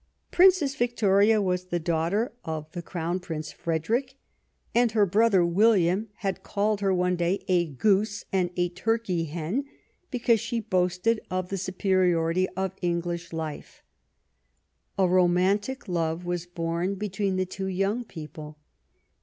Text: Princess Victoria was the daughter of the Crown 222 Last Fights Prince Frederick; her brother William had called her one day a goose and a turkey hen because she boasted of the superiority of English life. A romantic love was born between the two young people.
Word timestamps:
Princess 0.31 0.73
Victoria 0.73 1.39
was 1.39 1.65
the 1.65 1.77
daughter 1.79 2.31
of 2.43 2.71
the 2.71 2.81
Crown 2.81 3.19
222 3.19 3.33
Last 3.35 3.45
Fights 3.45 3.55
Prince 3.87 4.17
Frederick; 4.73 4.93
her 4.93 5.05
brother 5.05 5.45
William 5.45 6.09
had 6.15 6.41
called 6.41 6.81
her 6.81 6.91
one 6.91 7.15
day 7.15 7.43
a 7.47 7.67
goose 7.67 8.25
and 8.33 8.49
a 8.57 8.69
turkey 8.69 9.25
hen 9.25 9.65
because 10.09 10.39
she 10.39 10.59
boasted 10.59 11.19
of 11.29 11.49
the 11.49 11.55
superiority 11.59 12.49
of 12.57 12.73
English 12.81 13.31
life. 13.31 13.83
A 14.97 15.07
romantic 15.07 15.87
love 15.87 16.25
was 16.25 16.47
born 16.47 16.95
between 16.95 17.35
the 17.35 17.45
two 17.45 17.67
young 17.67 18.03
people. 18.03 18.57